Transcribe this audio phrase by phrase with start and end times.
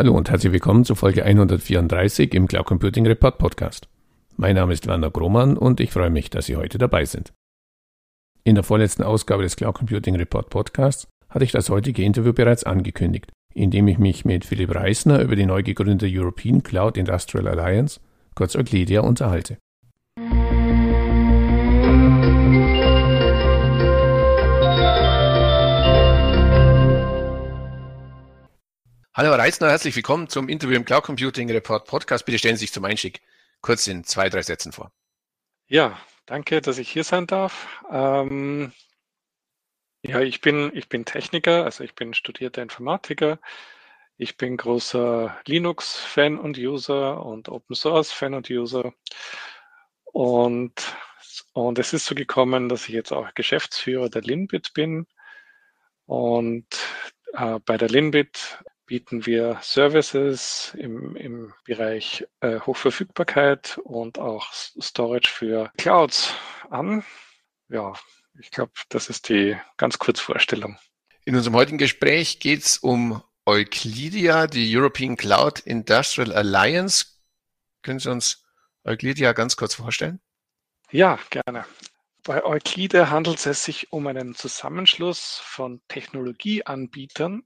[0.00, 3.86] Hallo und herzlich willkommen zu Folge 134 im Cloud Computing Report Podcast.
[4.38, 7.34] Mein Name ist Werner Grohmann und ich freue mich, dass Sie heute dabei sind.
[8.42, 12.64] In der vorletzten Ausgabe des Cloud Computing Report Podcasts hatte ich das heutige Interview bereits
[12.64, 18.00] angekündigt, indem ich mich mit Philipp Reisner über die neu gegründete European Cloud Industrial Alliance,
[18.34, 19.58] kurz Euclidia, unterhalte.
[29.20, 32.24] Hallo Herr Reisner, herzlich willkommen zum Interview im Cloud Computing Report Podcast.
[32.24, 33.20] Bitte stellen Sie sich zum Einstieg
[33.60, 34.92] kurz in zwei, drei Sätzen vor.
[35.66, 37.68] Ja, danke, dass ich hier sein darf.
[37.92, 38.72] Ähm,
[40.00, 43.38] ja, ich bin, ich bin Techniker, also ich bin studierter Informatiker.
[44.16, 48.94] Ich bin großer Linux-Fan und User und Open Source-Fan und User.
[50.04, 50.96] Und,
[51.52, 55.06] und es ist so gekommen, dass ich jetzt auch Geschäftsführer der Linbit bin.
[56.06, 56.64] Und
[57.34, 65.30] äh, bei der Linbit bieten wir Services im, im Bereich äh, Hochverfügbarkeit und auch Storage
[65.30, 66.34] für Clouds
[66.70, 67.04] an.
[67.68, 67.92] Ja,
[68.40, 70.76] ich glaube, das ist die ganz kurze Vorstellung.
[71.24, 77.06] In unserem heutigen Gespräch geht es um Euclidia, die European Cloud Industrial Alliance.
[77.82, 78.42] Können Sie uns
[78.82, 80.18] Euclidia ganz kurz vorstellen?
[80.90, 81.64] Ja, gerne.
[82.24, 87.44] Bei Euclidia handelt es sich um einen Zusammenschluss von Technologieanbietern,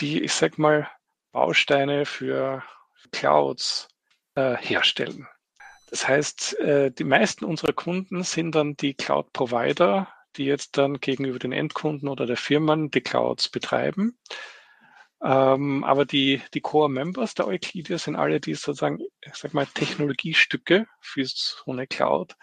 [0.00, 0.90] die, ich sag mal,
[1.32, 2.62] Bausteine für
[3.12, 3.88] Clouds
[4.34, 5.26] äh, herstellen.
[5.90, 11.38] Das heißt, äh, die meisten unserer Kunden sind dann die Cloud-Provider, die jetzt dann gegenüber
[11.38, 14.18] den Endkunden oder der Firmen die Clouds betreiben.
[15.22, 20.86] Ähm, aber die, die Core-Members der Euclidia sind alle die sozusagen, ich sag mal, Technologiestücke
[21.00, 22.36] für so eine Cloud,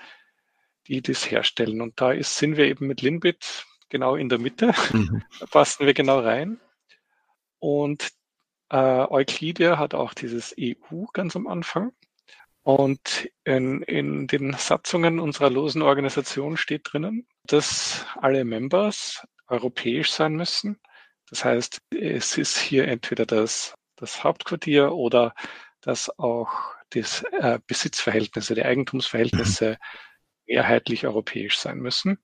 [0.87, 1.81] die das herstellen.
[1.81, 4.73] Und da ist, sind wir eben mit Linbit genau in der Mitte.
[4.91, 5.23] Mhm.
[5.39, 6.59] Da passen wir genau rein.
[7.59, 8.09] Und
[8.69, 11.91] äh, Euclidia hat auch dieses EU ganz am Anfang.
[12.63, 20.33] Und in, in den Satzungen unserer losen Organisation steht drinnen, dass alle Members europäisch sein
[20.33, 20.79] müssen.
[21.29, 25.35] Das heißt, es ist hier entweder das, das Hauptquartier oder
[25.81, 26.49] dass auch
[26.89, 29.75] das äh, Besitzverhältnisse, die Eigentumsverhältnisse mhm.
[30.47, 32.17] mehrheitlich europäisch sein müssen.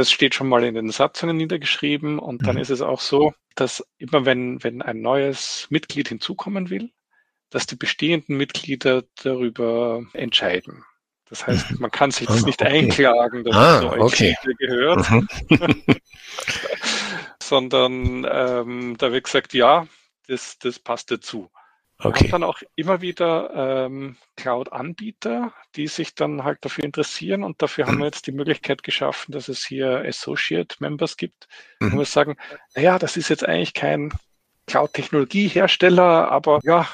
[0.00, 2.62] Das steht schon mal in den Satzungen niedergeschrieben und dann mhm.
[2.62, 6.90] ist es auch so, dass immer wenn, wenn ein neues Mitglied hinzukommen will,
[7.50, 10.86] dass die bestehenden Mitglieder darüber entscheiden.
[11.28, 12.78] Das heißt, man kann sich das ah, nicht okay.
[12.78, 14.34] einklagen, dass ah, es so okay.
[14.56, 15.28] gehört, mhm.
[17.42, 19.86] sondern ähm, da wird gesagt, ja,
[20.28, 21.50] das, das passt dazu.
[22.02, 22.24] Okay.
[22.24, 27.60] Wir haben dann auch immer wieder ähm, Cloud-Anbieter, die sich dann halt dafür interessieren und
[27.60, 31.46] dafür haben wir jetzt die Möglichkeit geschaffen, dass es hier Associate Members gibt,
[31.78, 31.92] mhm.
[31.92, 32.36] wo wir sagen,
[32.74, 34.12] naja, das ist jetzt eigentlich kein
[34.66, 36.88] Cloud-Technologiehersteller, aber ja,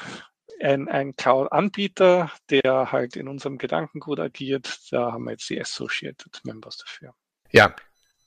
[0.61, 6.41] ein, ein Cloud-Anbieter, der halt in unserem Gedankengut agiert, da haben wir jetzt die Associated
[6.43, 7.13] Members dafür.
[7.51, 7.73] Ja,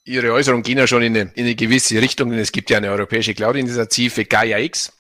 [0.05, 2.79] Ihre Äußerungen gehen ja schon in eine, in eine gewisse Richtung, denn es gibt ja
[2.79, 4.97] eine europäische Cloud-Initiative Gaia X.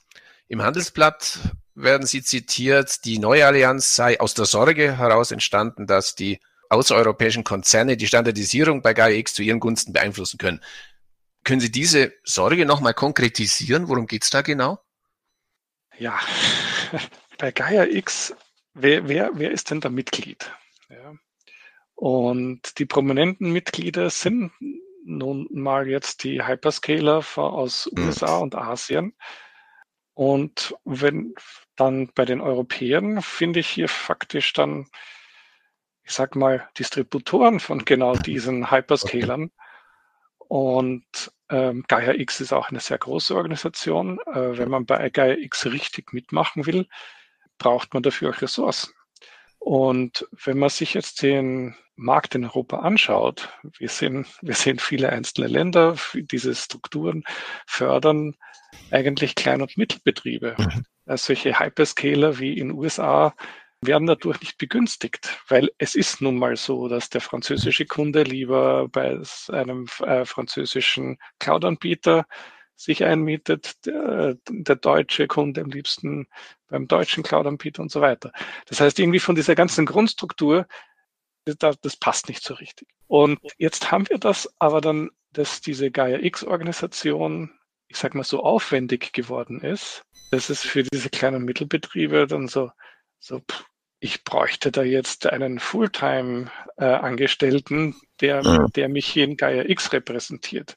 [0.49, 1.39] Im Handelsblatt
[1.83, 7.45] werden Sie zitiert, die neue Allianz sei aus der Sorge heraus entstanden, dass die außereuropäischen
[7.45, 10.61] Konzerne die Standardisierung bei GAIA-X zu ihren Gunsten beeinflussen können.
[11.45, 13.89] Können Sie diese Sorge nochmal konkretisieren?
[13.89, 14.79] Worum geht es da genau?
[15.99, 16.19] Ja,
[17.39, 18.35] bei GAIA-X,
[18.75, 20.51] wer, wer, wer ist denn da Mitglied?
[20.89, 21.15] Ja.
[21.95, 24.53] Und die prominenten Mitglieder sind
[25.05, 28.43] nun mal jetzt die Hyperscaler aus USA hm.
[28.43, 29.15] und Asien.
[30.15, 31.35] Und wenn
[31.81, 34.87] dann bei den Europäern finde ich hier faktisch dann,
[36.03, 39.51] ich sag mal, Distributoren von genau diesen Hyperscalern.
[40.39, 44.19] Und ähm, Gaia X ist auch eine sehr große Organisation.
[44.27, 46.87] Äh, wenn man bei Gaia X richtig mitmachen will,
[47.59, 48.93] braucht man dafür auch Ressourcen.
[49.61, 55.11] Und wenn man sich jetzt den Markt in Europa anschaut, wir sehen, wir sehen viele
[55.11, 57.25] einzelne Länder, diese Strukturen
[57.67, 58.35] fördern
[58.91, 60.57] eigentlich Klein- und Mittelbetriebe.
[60.59, 60.85] Mhm.
[61.05, 63.35] Also solche Hyperscaler wie in USA
[63.83, 68.89] werden dadurch nicht begünstigt, weil es ist nun mal so, dass der französische Kunde lieber
[68.89, 72.27] bei einem äh, französischen Cloud-Anbieter
[72.77, 76.27] sich einmietet, der, der, deutsche Kunde am liebsten
[76.71, 78.33] beim deutschen Cloud-Anbieter und so weiter.
[78.67, 80.67] Das heißt, irgendwie von dieser ganzen Grundstruktur,
[81.45, 82.89] das, das passt nicht so richtig.
[83.07, 87.53] Und jetzt haben wir das aber dann, dass diese Gaia X-Organisation
[87.91, 92.71] ich sag mal, so aufwendig geworden ist, dass es für diese kleinen Mittelbetriebe dann so,
[93.19, 93.43] so
[93.99, 100.77] ich bräuchte da jetzt einen Fulltime-Angestellten, äh, der, der mich hier in Gaia X repräsentiert.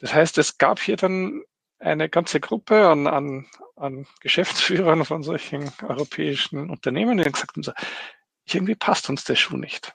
[0.00, 1.42] Das heißt, es gab hier dann
[1.78, 3.46] eine ganze Gruppe an, an,
[3.76, 7.72] an Geschäftsführern von solchen europäischen Unternehmen, die gesagt haben, so,
[8.46, 9.94] irgendwie passt uns der Schuh nicht.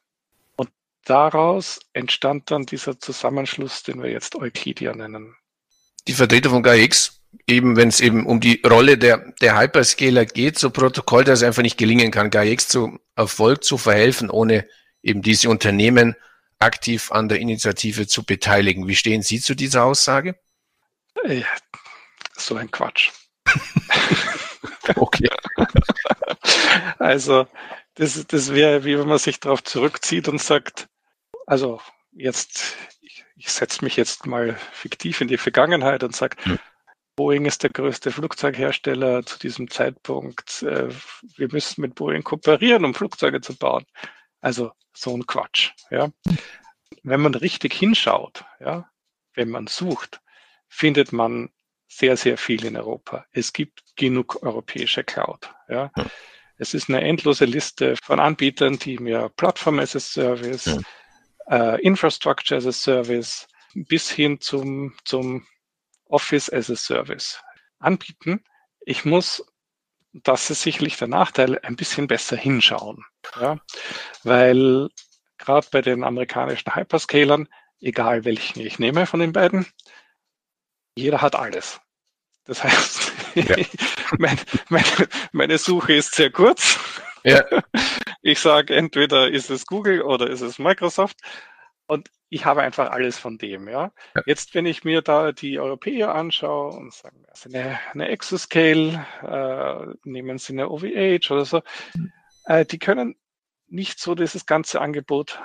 [0.55, 0.69] Und
[1.05, 5.35] daraus entstand dann dieser Zusammenschluss, den wir jetzt Euclidia nennen.
[6.07, 10.59] Die Vertreter von GAIX, eben wenn es eben um die Rolle der, der Hyperscaler geht,
[10.59, 14.67] so Protokoll, dass es einfach nicht gelingen kann, GAIX zu Erfolg zu verhelfen, ohne
[15.01, 16.15] eben diese Unternehmen
[16.59, 18.87] aktiv an der Initiative zu beteiligen.
[18.87, 20.35] Wie stehen Sie zu dieser Aussage?
[21.25, 21.45] Ja,
[22.35, 23.11] so ein Quatsch.
[24.95, 25.29] okay.
[26.99, 27.47] Also,
[27.95, 30.87] das, das wäre, wie wenn man sich darauf zurückzieht und sagt,
[31.45, 31.81] also
[32.11, 36.59] jetzt, ich, ich setze mich jetzt mal fiktiv in die Vergangenheit und sage, hm.
[37.15, 40.63] Boeing ist der größte Flugzeughersteller zu diesem Zeitpunkt.
[40.63, 40.89] Äh,
[41.35, 43.85] wir müssen mit Boeing kooperieren, um Flugzeuge zu bauen.
[44.41, 45.71] Also so ein Quatsch.
[45.91, 46.09] Ja.
[47.03, 48.89] Wenn man richtig hinschaut, ja,
[49.35, 50.21] wenn man sucht,
[50.73, 51.49] findet man
[51.87, 53.25] sehr, sehr viel in Europa.
[53.31, 55.53] Es gibt genug europäische Cloud.
[55.69, 55.91] Ja.
[55.95, 56.05] ja.
[56.57, 61.75] Es ist eine endlose Liste von Anbietern, die mir Plattform as a Service, ja.
[61.75, 65.45] äh, Infrastructure as a Service bis hin zum, zum
[66.05, 67.39] Office as a Service
[67.79, 68.43] anbieten.
[68.81, 69.45] Ich muss,
[70.11, 73.05] das ist sicherlich der Nachteil, ein bisschen besser hinschauen.
[73.39, 73.59] Ja?
[74.23, 74.89] Weil
[75.37, 77.47] gerade bei den amerikanischen Hyperscalern,
[77.79, 79.67] egal welchen ich nehme von den beiden,
[80.95, 81.79] jeder hat alles.
[82.45, 83.55] Das heißt, ja.
[84.17, 84.37] mein,
[84.69, 84.85] meine,
[85.31, 86.79] meine Suche ist sehr kurz.
[87.23, 87.43] Ja.
[88.25, 91.17] Ich sage, entweder ist es Google oder ist es Microsoft.
[91.87, 93.67] Und ich habe einfach alles von dem.
[93.67, 93.91] Ja.
[94.15, 94.21] ja.
[94.25, 99.93] Jetzt, wenn ich mir da die Europäer anschaue und sagen, also eine, eine Exoscale, äh,
[100.09, 101.61] nehmen Sie eine OVH oder so,
[101.95, 102.13] mhm.
[102.45, 103.17] äh, die können
[103.67, 105.39] nicht so dieses ganze Angebot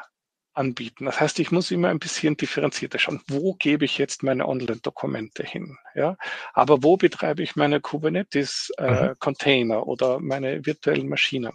[0.58, 1.06] anbieten.
[1.06, 3.22] Das heißt, ich muss immer ein bisschen differenzierter schauen.
[3.28, 5.78] Wo gebe ich jetzt meine Online-Dokumente hin?
[5.94, 6.16] Ja,
[6.52, 9.82] aber wo betreibe ich meine Kubernetes-Container äh, mhm.
[9.84, 11.52] oder meine virtuellen Maschinen?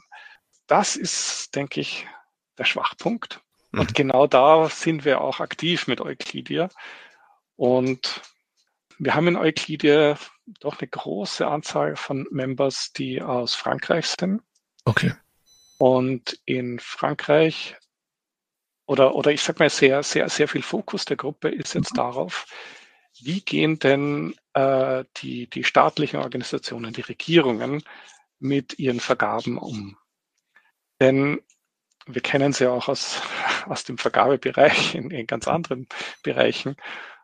[0.68, 2.08] Das ist, denke ich,
[2.58, 3.42] der Schwachpunkt.
[3.72, 3.80] Mhm.
[3.82, 6.70] Und genau da sind wir auch aktiv mit Euclidia.
[7.56, 8.22] Und
[8.98, 10.18] wir haben in Euclidia
[10.60, 14.42] doch eine große Anzahl von Members, die aus Frankreich sind.
[14.86, 15.14] Okay.
[15.78, 17.76] Und in Frankreich
[18.86, 21.98] oder, oder ich sag mal, sehr, sehr, sehr viel Fokus der Gruppe ist jetzt mhm.
[21.98, 22.46] darauf,
[23.22, 27.84] wie gehen denn äh, die, die staatlichen Organisationen, die Regierungen
[28.40, 29.98] mit ihren Vergaben um?
[31.00, 31.42] Denn
[32.06, 33.22] wir kennen sie auch aus,
[33.68, 35.88] aus dem Vergabebereich in, in ganz anderen
[36.24, 36.76] Bereichen.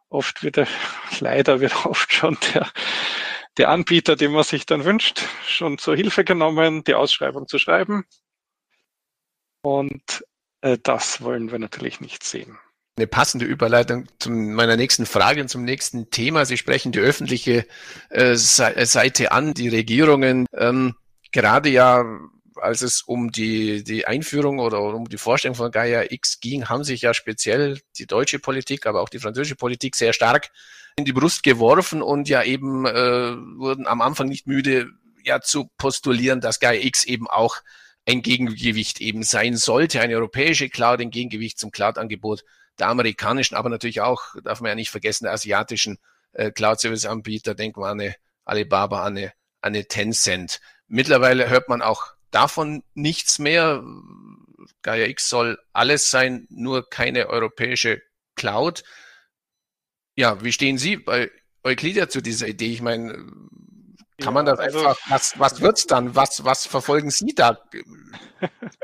[0.10, 0.68] Oft wird er,
[1.20, 2.68] leider wird oft schon der,
[3.58, 8.06] der Anbieter, den man sich dann wünscht, schon zur Hilfe genommen, die Ausschreibung zu schreiben.
[9.62, 10.24] Und
[10.62, 12.58] das wollen wir natürlich nicht sehen.
[12.98, 16.46] Eine passende Überleitung zu meiner nächsten Frage und zum nächsten Thema.
[16.46, 17.66] Sie sprechen die öffentliche
[18.10, 20.46] äh, Seite an, die Regierungen.
[20.54, 20.96] Ähm,
[21.32, 22.04] gerade ja,
[22.58, 26.84] als es um die, die Einführung oder um die Vorstellung von Gaia X ging, haben
[26.84, 30.50] sich ja speziell die deutsche Politik, aber auch die französische Politik sehr stark
[30.98, 32.92] in die Brust geworfen und ja eben äh,
[33.58, 34.90] wurden am Anfang nicht müde,
[35.24, 37.58] ja zu postulieren, dass Gaia X eben auch
[38.10, 42.44] ein Gegengewicht eben sein sollte, eine europäische Cloud, ein Gegengewicht zum Cloud-Angebot
[42.80, 46.00] der amerikanischen, aber natürlich auch, darf man ja nicht vergessen, der asiatischen
[46.32, 49.28] äh, Cloud-Service-Anbieter, denken wir an eine Alibaba, an eine,
[49.62, 50.60] an eine Tencent.
[50.88, 53.84] Mittlerweile hört man auch davon nichts mehr.
[54.82, 58.02] Gaia X soll alles sein, nur keine europäische
[58.36, 58.84] Cloud.
[60.16, 61.30] Ja, wie stehen Sie bei
[61.64, 62.72] Euclidia zu dieser Idee?
[62.72, 63.32] Ich meine,
[64.20, 66.16] kann man das also, einfach, was, was wird's dann?
[66.16, 67.60] Was, was verfolgen Sie da?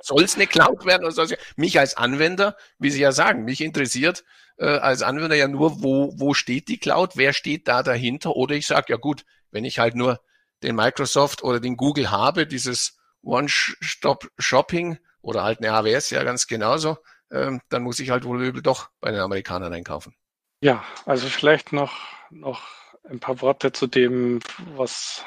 [0.01, 3.61] Soll es eine Cloud werden oder soll mich als Anwender, wie Sie ja sagen, mich
[3.61, 4.23] interessiert
[4.57, 7.13] äh, als Anwender ja nur, wo, wo steht die Cloud?
[7.15, 8.35] Wer steht da dahinter?
[8.35, 10.21] Oder ich sage, ja gut, wenn ich halt nur
[10.63, 16.97] den Microsoft oder den Google habe, dieses One-Stop-Shopping oder halt eine AWS ja ganz genauso,
[17.31, 20.15] ähm, dann muss ich halt wohl doch bei den Amerikanern einkaufen.
[20.61, 21.93] Ja, also vielleicht noch,
[22.29, 22.67] noch
[23.09, 24.39] ein paar Worte zu dem,
[24.75, 25.23] was,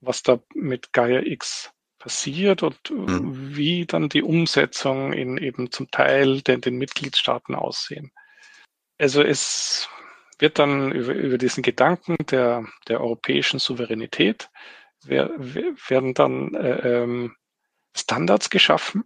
[0.00, 3.56] was da mit Gaia X passiert und mhm.
[3.56, 8.12] wie dann die Umsetzung in eben zum Teil den, den Mitgliedstaaten aussehen.
[8.98, 9.88] Also es
[10.38, 14.50] wird dann über, über diesen Gedanken der, der europäischen Souveränität
[15.04, 17.36] wer, werden dann äh, ähm,
[17.96, 19.04] Standards geschaffen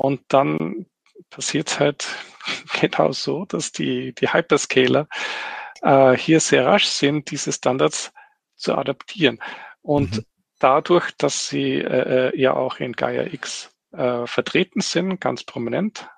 [0.00, 0.86] und dann
[1.30, 2.08] passiert es halt
[2.80, 5.08] genau so, dass die, die Hyperscaler
[5.82, 8.12] äh, hier sehr rasch sind, diese Standards
[8.56, 9.40] zu adaptieren.
[9.80, 10.24] Und mhm.
[10.58, 16.08] dadurch, dass sie äh, äh ja auch in Gaia X äh, vertreten sind, ganz prominent,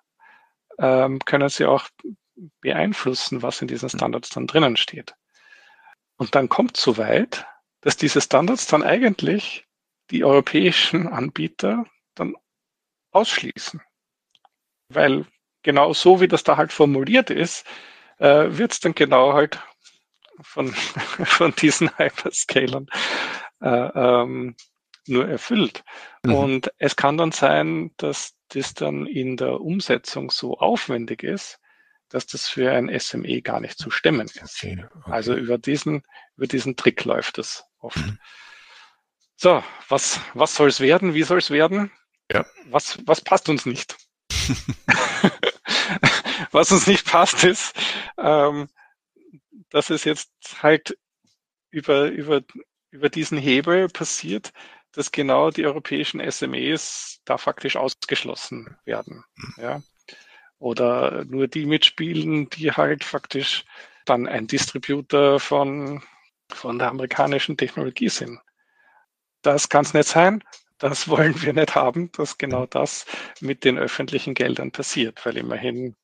[0.79, 1.89] ähm, können sie auch
[2.61, 3.99] beeinflussen, was in diesen mhm.
[3.99, 5.15] Standards dann drinnen steht.
[6.17, 7.47] Und dann kommt so weit,
[7.81, 9.67] dass diese Standards dann eigentlich
[10.11, 12.35] die europäischen Anbieter dann
[13.13, 13.81] ausschließen.
[14.89, 15.27] Weil
[15.63, 17.65] genau so, wie das da halt formuliert ist,
[18.21, 19.59] äh, wird es dann genau halt
[20.43, 20.73] von,
[21.25, 22.87] von diesen Hyperscalern
[23.61, 24.57] äh, ähm,
[25.07, 25.83] nur erfüllt.
[26.25, 26.35] Mhm.
[26.35, 31.59] Und es kann dann sein, dass das dann in der Umsetzung so aufwendig ist,
[32.09, 34.65] dass das für ein SME gar nicht zu stemmen ist.
[34.65, 35.11] Okay, okay.
[35.11, 36.03] Also über diesen,
[36.37, 37.97] über diesen Trick läuft es oft.
[37.97, 38.19] Mhm.
[39.37, 41.15] So, was, was soll es werden?
[41.15, 41.91] Wie soll es werden?
[42.31, 42.45] Ja.
[42.67, 43.97] Was, was passt uns nicht?
[46.51, 47.75] was uns nicht passt, ist,
[48.19, 48.69] ähm,
[49.71, 50.31] dass es jetzt
[50.63, 50.99] halt
[51.71, 52.43] über, über,
[52.91, 54.53] über diesen Hebel passiert,
[54.93, 59.25] dass genau die europäischen SMEs da faktisch ausgeschlossen werden.
[59.57, 59.83] Ja.
[60.59, 63.65] Oder nur die mitspielen, die halt faktisch
[64.05, 66.03] dann ein Distributor von,
[66.51, 68.41] von der amerikanischen Technologie sind.
[69.43, 70.43] Das kann es nicht sein.
[70.79, 73.07] Das wollen wir nicht haben, dass genau das
[73.41, 75.95] mit den öffentlichen Geldern passiert, weil immerhin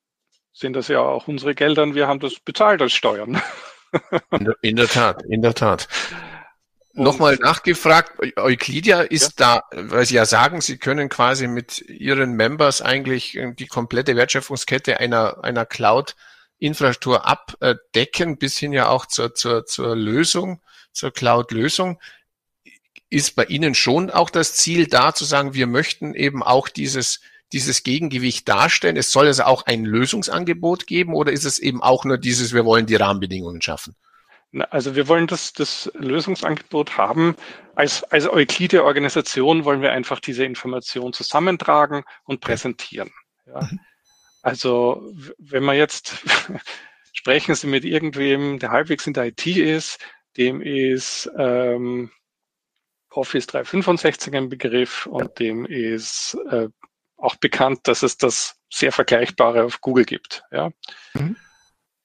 [0.56, 3.40] sind das ja auch unsere Gelder und wir haben das bezahlt als Steuern.
[4.62, 5.86] In der, Tat, in der Tat.
[6.92, 9.60] Nochmal nachgefragt, Euclidia ist ja.
[9.70, 14.98] da, weil Sie ja sagen, Sie können quasi mit Ihren Members eigentlich die komplette Wertschöpfungskette
[14.98, 22.00] einer, einer Cloud-Infrastruktur abdecken, bis hin ja auch zur, zur, zur Lösung, zur Cloud-Lösung.
[23.08, 27.20] Ist bei Ihnen schon auch das Ziel da zu sagen, wir möchten eben auch dieses,
[27.52, 28.96] dieses Gegengewicht darstellen?
[28.96, 32.64] Es soll also auch ein Lösungsangebot geben oder ist es eben auch nur dieses, wir
[32.64, 33.94] wollen die Rahmenbedingungen schaffen?
[34.70, 37.36] Also wir wollen das, das Lösungsangebot haben.
[37.74, 43.10] Als, als Euclide-Organisation wollen wir einfach diese Information zusammentragen und präsentieren.
[43.46, 43.62] Ja.
[43.62, 43.80] Mhm.
[44.42, 46.24] Also wenn man jetzt
[47.12, 49.98] sprechen Sie mit irgendwem, der halbwegs in der IT ist,
[50.36, 52.10] dem ist ähm,
[53.10, 56.68] Office 365 ein Begriff und dem ist äh,
[57.16, 60.44] auch bekannt, dass es das sehr Vergleichbare auf Google gibt.
[60.50, 60.70] Ja.
[61.14, 61.36] Mhm.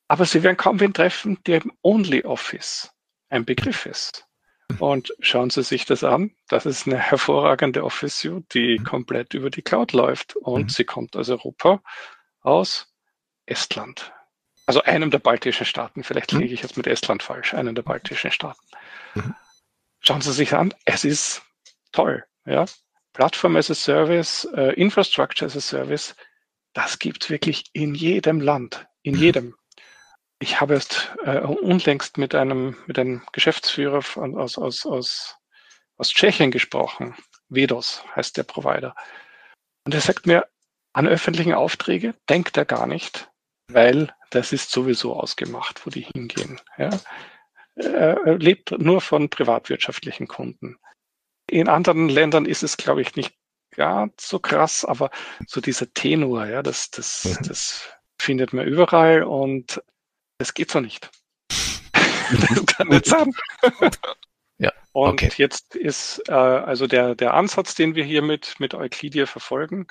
[0.08, 2.92] Aber Sie werden kaum wen treffen, der im OnlyOffice
[3.30, 4.28] ein Begriff ist.
[4.80, 6.32] Und schauen Sie sich das an.
[6.48, 8.84] Das ist eine hervorragende Office Suite, die mhm.
[8.84, 10.36] komplett über die Cloud läuft.
[10.36, 10.70] Und mhm.
[10.70, 11.82] sie kommt aus Europa,
[12.42, 12.88] aus
[13.46, 14.14] Estland.
[14.66, 16.04] Also einem der baltischen Staaten.
[16.04, 16.42] Vielleicht mhm.
[16.42, 17.54] liege ich jetzt mit Estland falsch.
[17.54, 18.66] Einem der baltischen Staaten.
[19.16, 19.36] Mhm.
[20.00, 20.74] Schauen Sie sich an.
[20.86, 21.42] Es ist
[21.92, 22.24] toll.
[22.46, 22.66] Ja?
[23.14, 26.16] Plattform as a Service, äh, Infrastructure as a Service.
[26.74, 28.88] Das gibt's wirklich in jedem Land.
[29.04, 29.22] In mhm.
[29.22, 29.56] jedem.
[30.40, 35.36] Ich habe erst äh, unlängst mit einem, mit einem Geschäftsführer von, aus, aus, aus,
[35.98, 37.16] aus Tschechien gesprochen.
[37.50, 38.96] Vedos heißt der Provider.
[39.86, 40.48] Und er sagt mir,
[40.94, 43.30] an öffentlichen Aufträge denkt er gar nicht,
[43.68, 46.60] weil das ist sowieso ausgemacht, wo die hingehen.
[46.78, 46.90] Ja.
[47.76, 50.78] Er lebt nur von privatwirtschaftlichen Kunden.
[51.52, 53.34] In anderen Ländern ist es, glaube ich, nicht
[53.72, 55.12] ganz so krass, aber
[55.46, 57.48] so dieser Tenor, ja, das, das, mhm.
[57.48, 59.84] das findet man überall und
[60.38, 61.10] das geht so nicht.
[61.50, 63.32] das kann nicht sein.
[64.60, 65.32] Ja, und okay.
[65.36, 69.88] jetzt ist äh, also der, der Ansatz, den wir hier mit, mit Euclidia verfolgen,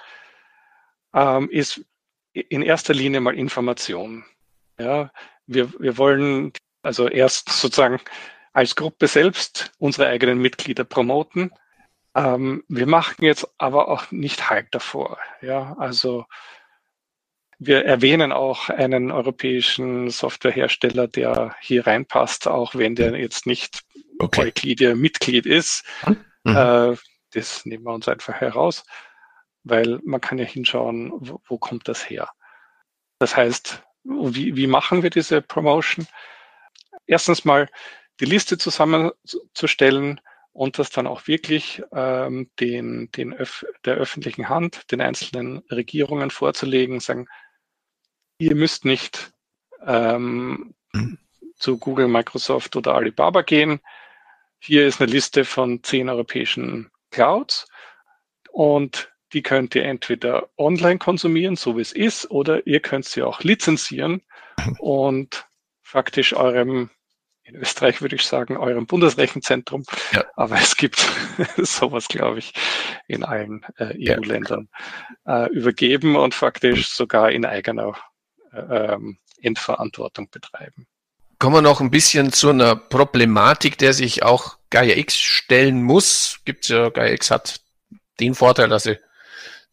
[1.12, 1.84] ähm, ist
[2.32, 4.24] in erster Linie mal Information.
[4.78, 5.10] Ja,
[5.46, 6.52] wir, wir wollen
[6.82, 8.00] also erst sozusagen
[8.52, 11.50] als Gruppe selbst unsere eigenen Mitglieder promoten.
[12.14, 15.18] Ähm, wir machen jetzt aber auch nicht Hype davor.
[15.40, 16.26] Ja, also
[17.58, 23.82] wir erwähnen auch einen europäischen Softwarehersteller, der hier reinpasst, auch wenn der jetzt nicht
[24.18, 24.46] okay.
[24.46, 25.84] Euclidia Mitglied ist.
[26.44, 26.56] Mhm.
[26.56, 26.96] Äh,
[27.32, 28.84] das nehmen wir uns einfach heraus,
[29.62, 32.30] weil man kann ja hinschauen, wo, wo kommt das her.
[33.18, 36.08] Das heißt, wie, wie machen wir diese Promotion?
[37.06, 37.68] Erstens mal
[38.20, 40.20] die Liste zusammenzustellen
[40.52, 46.30] und das dann auch wirklich ähm, den, den Öf der öffentlichen Hand, den einzelnen Regierungen
[46.30, 47.28] vorzulegen, sagen,
[48.38, 49.32] ihr müsst nicht
[49.86, 51.18] ähm, mhm.
[51.56, 53.80] zu Google, Microsoft oder Alibaba gehen.
[54.58, 57.66] Hier ist eine Liste von zehn europäischen Clouds
[58.50, 63.22] und die könnt ihr entweder online konsumieren, so wie es ist, oder ihr könnt sie
[63.22, 64.22] auch lizenzieren
[64.78, 65.46] und
[65.82, 66.90] faktisch eurem,
[67.50, 70.24] in Österreich würde ich sagen, eurem Bundesrechenzentrum, ja.
[70.36, 71.06] aber es gibt
[71.56, 72.52] sowas, glaube ich,
[73.08, 74.68] in allen äh, EU-Ländern
[75.26, 77.94] äh, übergeben und faktisch sogar in eigener
[78.52, 80.86] ähm, Endverantwortung betreiben.
[81.38, 86.40] Kommen wir noch ein bisschen zu einer Problematik, der sich auch Gaia X stellen muss.
[86.44, 87.60] Gibt's ja, Gaia X hat
[88.20, 88.98] den Vorteil, dass sie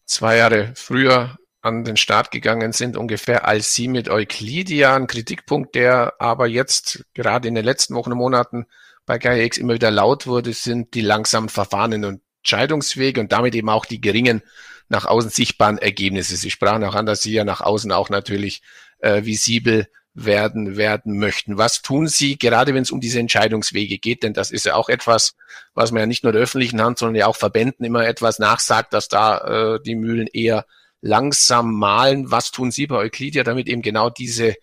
[0.06, 4.96] zwei Jahre früher an den Start gegangen sind, ungefähr als Sie mit Euclidia.
[4.96, 8.66] Ein Kritikpunkt, der aber jetzt gerade in den letzten Wochen und Monaten
[9.06, 13.70] bei GaiaX immer wieder laut wurde, sind die langsamen Verfahren und Entscheidungswege und damit eben
[13.70, 14.42] auch die geringen
[14.90, 16.38] nach außen sichtbaren Ergebnisse.
[16.38, 18.62] Sie sprachen auch an, dass Sie ja nach außen auch natürlich
[19.00, 21.58] äh, visibel werden, werden möchten.
[21.58, 24.24] Was tun Sie, gerade wenn es um diese Entscheidungswege geht?
[24.24, 25.36] Denn das ist ja auch etwas,
[25.74, 28.94] was man ja nicht nur der öffentlichen Hand, sondern ja auch Verbänden immer etwas nachsagt,
[28.94, 30.66] dass da äh, die Mühlen eher
[31.02, 32.32] langsam malen.
[32.32, 34.56] Was tun Sie bei Euclidia, damit eben genau diese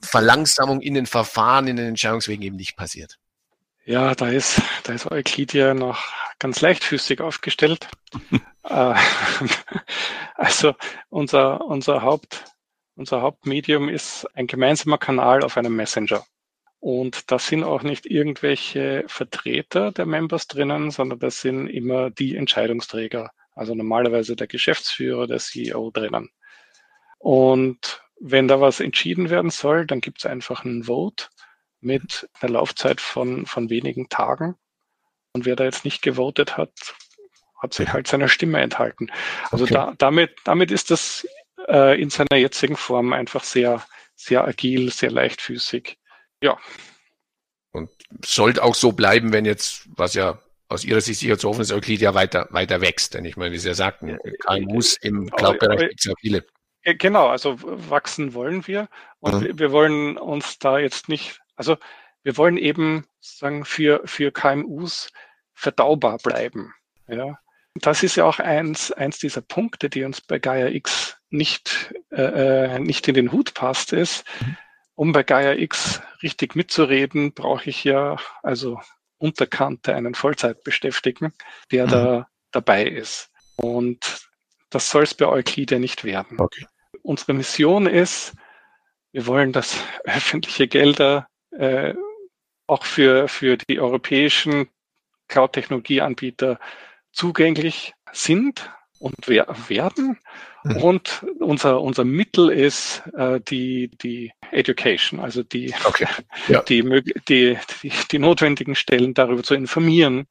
[0.00, 3.18] Verlangsamung in den Verfahren, in den Entscheidungswegen eben nicht passiert?
[3.84, 5.98] Ja, da ist, da ist Euclidia noch
[6.38, 7.88] ganz leichtfüßig aufgestellt.
[8.62, 8.94] Äh,
[10.34, 10.74] also
[11.08, 12.44] unser, unser, Haupt,
[12.94, 16.26] unser Hauptmedium ist ein gemeinsamer Kanal auf einem Messenger.
[16.78, 22.36] Und da sind auch nicht irgendwelche Vertreter der Members drinnen, sondern das sind immer die
[22.36, 23.30] Entscheidungsträger.
[23.54, 26.30] Also normalerweise der Geschäftsführer, der CEO drinnen.
[27.18, 31.26] Und wenn da was entschieden werden soll, dann gibt es einfach einen Vote
[31.80, 34.56] mit einer Laufzeit von, von wenigen Tagen.
[35.32, 36.94] Und wer da jetzt nicht gewotet hat,
[37.58, 39.10] hat sich halt seiner Stimme enthalten.
[39.50, 39.74] Also okay.
[39.74, 41.26] da, damit, damit ist das
[41.68, 45.98] äh, in seiner jetzigen Form einfach sehr, sehr agil, sehr leichtfüßig.
[46.42, 46.58] Ja.
[47.72, 47.90] Und
[48.24, 51.72] sollte auch so bleiben, wenn jetzt, was ja aus Ihrer Sicht sicher zu hoffen ist,
[51.72, 53.14] Euclid ja weiter, weiter wächst.
[53.14, 56.44] Denn ich meine, wie Sie ja sagten, KMUs im Cloud-Bereich gibt es ja viele.
[56.82, 59.58] Genau, also wachsen wollen wir und mhm.
[59.58, 61.76] wir wollen uns da jetzt nicht, also
[62.22, 65.10] wir wollen eben sagen für für KMUs
[65.52, 66.72] verdaubar bleiben.
[67.06, 67.38] Ja,
[67.74, 72.22] das ist ja auch eins eins dieser Punkte, die uns bei Gaia X nicht äh,
[72.22, 74.56] äh nicht in den Hut passt, ist, mhm.
[74.94, 78.80] um bei Gaia X richtig mitzureden, brauche ich ja also
[79.20, 81.32] Unterkante einen Vollzeitbeschäftigten,
[81.70, 81.90] der mhm.
[81.90, 83.30] da dabei ist.
[83.56, 84.28] Und
[84.70, 86.40] das soll es bei Euclid ja nicht werden.
[86.40, 86.66] Okay.
[87.02, 88.34] Unsere Mission ist,
[89.12, 91.94] wir wollen, dass öffentliche Gelder äh,
[92.66, 94.68] auch für, für die europäischen
[95.28, 96.58] Cloud-Technologieanbieter
[97.12, 100.18] zugänglich sind und werden.
[100.62, 100.76] Mhm.
[100.76, 106.06] Und unser, unser Mittel ist äh, die, die Education, also die, okay.
[106.48, 106.62] ja.
[106.62, 106.82] die,
[107.28, 110.28] die, die, die notwendigen Stellen darüber zu informieren,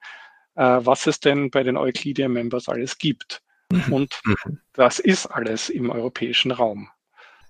[0.55, 3.41] äh, was es denn bei den Euclidia-Members alles gibt.
[3.71, 3.93] Mhm.
[3.93, 4.60] Und mhm.
[4.73, 6.89] das ist alles im europäischen Raum.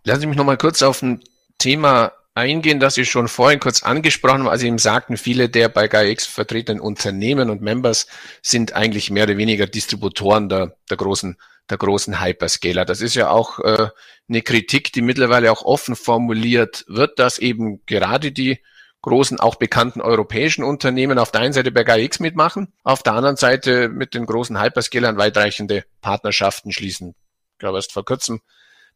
[0.05, 1.21] Lassen Sie mich nochmal kurz auf ein
[1.57, 5.69] Thema eingehen, das Sie schon vorhin kurz angesprochen haben, als Sie eben sagten, viele der
[5.69, 8.07] bei GAIX vertretenen Unternehmen und Members
[8.41, 11.37] sind eigentlich mehr oder weniger Distributoren der, der großen
[11.69, 12.85] der großen Hyperscaler.
[12.85, 13.89] Das ist ja auch äh,
[14.27, 18.59] eine Kritik, die mittlerweile auch offen formuliert wird, dass eben gerade die
[19.01, 23.37] großen, auch bekannten europäischen Unternehmen auf der einen Seite bei GAIX mitmachen, auf der anderen
[23.37, 27.15] Seite mit den großen Hyperscalern weitreichende Partnerschaften schließen.
[27.53, 28.41] Ich glaube, erst vor kurzem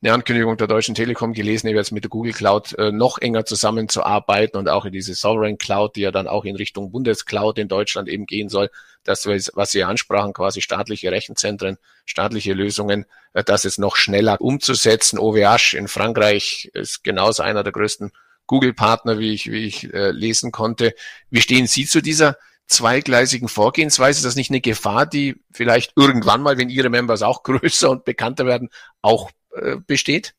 [0.04, 4.60] eine Ankündigung der Deutschen Telekom gelesen, jetzt mit der Google Cloud äh, noch enger zusammenzuarbeiten
[4.60, 8.10] und auch in diese Sovereign Cloud, die ja dann auch in Richtung Bundescloud in Deutschland
[8.10, 8.70] eben gehen soll.
[9.06, 15.20] Das, was Sie ansprachen, quasi staatliche Rechenzentren, staatliche Lösungen, äh, das jetzt noch schneller umzusetzen.
[15.20, 18.12] OVH in Frankreich ist genauso einer der größten
[18.48, 20.96] Google-Partner, wie ich, wie ich äh, lesen konnte.
[21.30, 22.36] Wie stehen Sie zu dieser
[22.68, 24.18] zweigleisigen Vorgehensweise?
[24.20, 28.04] Ist das nicht eine Gefahr, die vielleicht irgendwann mal, wenn Ihre Members auch größer und
[28.04, 28.70] bekannter werden,
[29.02, 30.36] auch äh, besteht?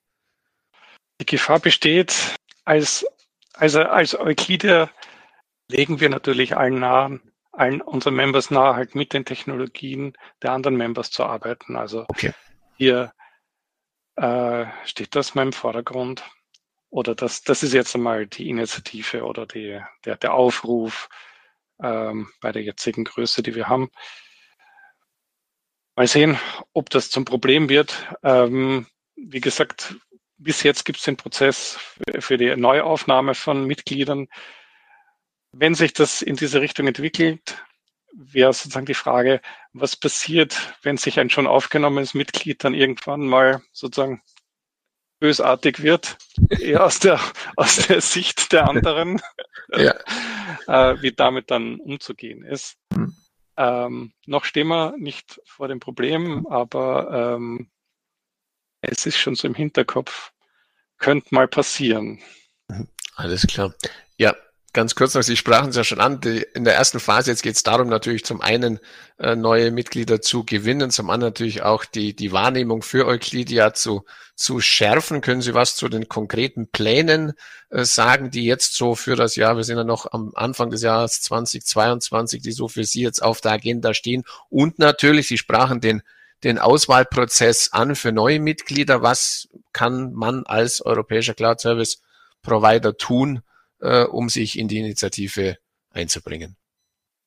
[1.21, 3.07] Die Gefahr besteht, als,
[3.53, 4.91] also als Euclide
[5.69, 7.21] legen wir natürlich allen nahe,
[7.53, 11.77] allen unseren Members nahe, halt mit den Technologien der anderen Members zu arbeiten.
[11.77, 12.33] Also okay.
[12.77, 13.13] hier
[14.17, 16.25] äh, steht das mal im Vordergrund.
[16.91, 21.09] Oder das, das ist jetzt einmal die Initiative oder die, der, der Aufruf
[21.83, 23.91] ähm, bei der jetzigen Größe, die wir haben.
[25.97, 26.39] Mal sehen,
[26.73, 28.15] ob das zum Problem wird.
[28.23, 29.97] Ähm, wie gesagt,
[30.37, 31.79] bis jetzt gibt es den Prozess
[32.19, 34.29] für die Neuaufnahme von Mitgliedern.
[35.53, 37.63] Wenn sich das in diese Richtung entwickelt,
[38.13, 39.41] wäre sozusagen die Frage,
[39.73, 44.23] was passiert, wenn sich ein schon aufgenommenes Mitglied dann irgendwann mal sozusagen
[45.21, 46.19] bösartig wird,
[46.51, 47.21] eher aus der,
[47.57, 49.21] aus der Sicht der anderen,
[49.73, 49.95] ja.
[50.67, 52.77] äh, wie damit dann umzugehen ist.
[52.91, 53.17] Mhm.
[53.57, 57.71] Ähm, noch stehen wir nicht vor dem Problem, aber ähm,
[58.91, 60.33] es ist schon so im Hinterkopf,
[60.99, 62.21] könnte mal passieren.
[62.69, 62.89] Mhm.
[63.17, 63.75] Alles klar.
[64.17, 64.35] Ja,
[64.73, 67.43] ganz kurz noch, Sie sprachen es ja schon an, die, in der ersten Phase, jetzt
[67.43, 68.81] geht es darum, natürlich zum einen
[69.19, 74.05] äh, neue Mitglieder zu gewinnen, zum anderen natürlich auch die, die Wahrnehmung für Euclidia zu,
[74.35, 75.21] zu schärfen.
[75.21, 77.33] Können Sie was zu den konkreten Plänen
[77.71, 80.83] äh, sagen, die jetzt so für das Jahr, wir sind ja noch am Anfang des
[80.83, 85.81] Jahres 2022, die so für Sie jetzt auf der Agenda stehen und natürlich, Sie sprachen
[85.81, 86.03] den
[86.45, 89.03] den Auswahlprozess an für neue Mitglieder?
[89.03, 92.03] Was kann man als europäischer Cloud Service
[92.43, 93.43] Provider tun,
[93.81, 95.57] äh, um sich in die Initiative
[95.91, 96.57] einzubringen?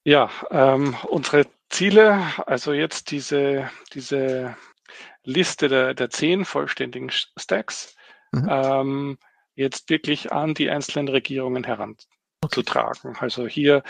[0.03, 4.55] Ja, ähm, unsere Ziele, also jetzt diese, diese
[5.23, 7.95] Liste der, der zehn vollständigen Stacks,
[8.31, 8.47] mhm.
[8.49, 9.17] ähm,
[9.55, 13.11] jetzt wirklich an die einzelnen Regierungen heranzutragen.
[13.11, 13.19] Okay.
[13.19, 13.83] Also hier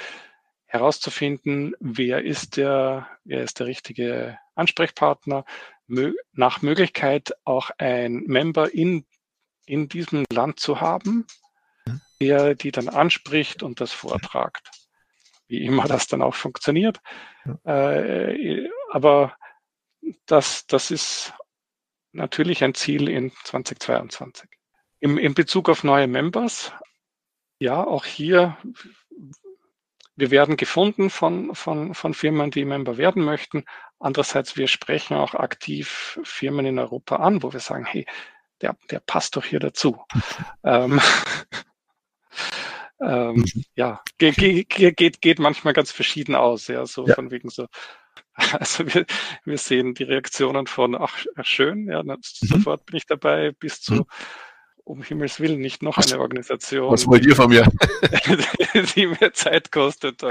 [0.66, 5.46] herauszufinden, wer ist der, wer ist der richtige Ansprechpartner,
[6.34, 9.06] nach Möglichkeit auch ein Member in,
[9.66, 11.26] in diesem Land zu haben,
[11.86, 12.02] mhm.
[12.20, 14.70] der die dann anspricht und das vortragt.
[15.48, 17.00] Wie immer das dann auch funktioniert.
[17.64, 19.38] Äh, aber
[20.26, 21.34] das, das ist
[22.12, 24.50] natürlich ein Ziel in 2022.
[25.00, 26.74] Im, in Bezug auf neue Members,
[27.60, 28.58] ja, auch hier
[30.18, 33.66] wir werden gefunden von, von, von Firmen, die Member werden möchten.
[34.00, 38.06] Andererseits, wir sprechen auch aktiv Firmen in Europa an, wo wir sagen, hey,
[38.62, 39.98] der, der passt doch hier dazu.
[40.64, 41.00] ähm,
[43.02, 43.64] ähm, mhm.
[43.76, 47.16] ja, geht, geht, geht manchmal ganz verschieden aus, ja, so ja.
[47.16, 47.68] von wegen so.
[48.60, 49.08] Also wir,
[49.46, 52.18] wir sehen die Reaktionen von, ach, schön, ja, mhm.
[52.22, 54.06] sofort bin ich dabei, bis zu, mhm
[54.88, 56.92] um Himmels Willen nicht noch eine Organisation.
[56.92, 57.70] Was wollt ihr von mir?
[58.96, 60.24] die mir Zeit kostet.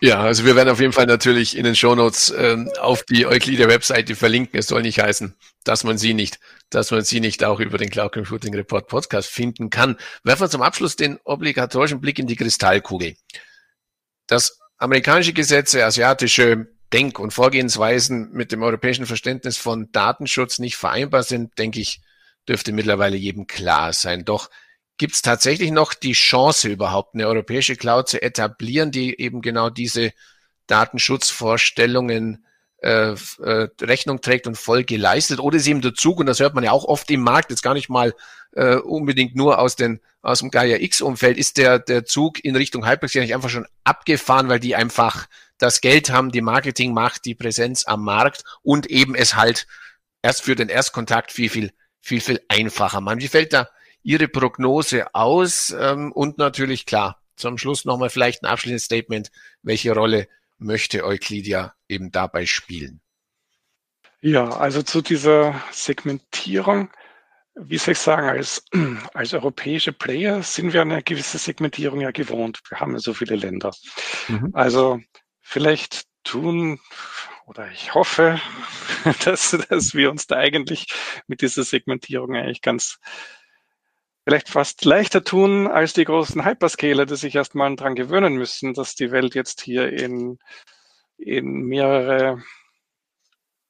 [0.00, 3.68] Ja, also wir werden auf jeden Fall natürlich in den Shownotes ähm, auf die Euclidia
[3.68, 4.58] Webseite verlinken.
[4.58, 7.90] Es soll nicht heißen, dass man sie nicht, dass man sie nicht auch über den
[7.90, 9.96] Cloud Computing Report Podcast finden kann.
[10.22, 13.16] Werfen wir zum Abschluss den obligatorischen Blick in die Kristallkugel.
[14.26, 21.22] Dass amerikanische Gesetze, asiatische Denk- und Vorgehensweisen mit dem europäischen Verständnis von Datenschutz nicht vereinbar
[21.22, 22.00] sind, denke ich,
[22.48, 24.24] dürfte mittlerweile jedem klar sein.
[24.24, 24.50] Doch
[24.96, 29.70] gibt es tatsächlich noch die Chance, überhaupt eine europäische Cloud zu etablieren, die eben genau
[29.70, 30.12] diese
[30.66, 32.44] Datenschutzvorstellungen
[32.82, 35.40] äh, äh, Rechnung trägt und voll geleistet?
[35.40, 37.62] Oder ist eben der Zug, und das hört man ja auch oft im Markt, jetzt
[37.62, 38.14] gar nicht mal
[38.52, 42.86] äh, unbedingt nur aus, den, aus dem Gaia X-Umfeld, ist der, der Zug in Richtung
[42.86, 45.26] Hyperxia nicht einfach schon abgefahren, weil die einfach
[45.58, 49.66] das Geld haben, die Marketingmacht, die Präsenz am Markt und eben es halt
[50.22, 51.72] erst für den Erstkontakt viel, viel
[52.04, 53.20] viel, viel einfacher machen.
[53.20, 53.68] Wie fällt da
[54.04, 55.74] Ihre Prognose aus?
[55.76, 59.30] Ähm, und natürlich klar, zum Schluss nochmal vielleicht ein abschließendes Statement.
[59.62, 63.00] Welche Rolle möchte Euclidia eben dabei spielen?
[64.20, 66.90] Ja, also zu dieser Segmentierung,
[67.54, 68.64] wie soll ich sagen, als,
[69.14, 72.60] als europäische Player sind wir eine gewisse Segmentierung ja gewohnt.
[72.68, 73.72] Wir haben ja so viele Länder.
[74.28, 74.50] Mhm.
[74.52, 75.00] Also
[75.40, 76.80] vielleicht tun
[77.46, 78.40] oder ich hoffe,
[79.24, 80.86] dass, dass wir uns da eigentlich
[81.26, 82.98] mit dieser Segmentierung eigentlich ganz
[84.24, 88.94] vielleicht fast leichter tun als die großen Hyperscaler, die sich erstmal dran gewöhnen müssen, dass
[88.94, 90.38] die Welt jetzt hier in,
[91.18, 92.42] in mehrere,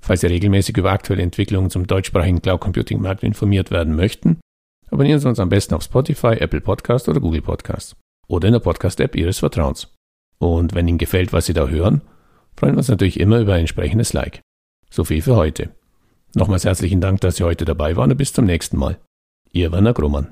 [0.00, 4.38] Falls Sie regelmäßig über aktuelle Entwicklungen zum deutschsprachigen Cloud Computing Markt informiert werden möchten,
[4.90, 7.94] abonnieren Sie uns am besten auf Spotify, Apple Podcast oder Google Podcast
[8.26, 9.92] oder in der Podcast-App Ihres Vertrauens.
[10.38, 12.00] Und wenn Ihnen gefällt, was Sie da hören,
[12.56, 14.40] freuen wir uns natürlich immer über ein entsprechendes Like.
[14.88, 15.74] So viel für heute.
[16.34, 18.98] Nochmals herzlichen Dank, dass Sie heute dabei waren und bis zum nächsten Mal.
[19.52, 20.28] Ihr Werner Grummann.